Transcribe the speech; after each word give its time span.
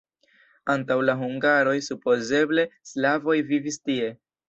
Antaŭ 0.75 0.97
la 1.09 1.15
hungaroj 1.19 1.77
supozeble 1.91 2.67
slavoj 2.93 3.41
vivis 3.55 3.83
tie. 3.89 4.15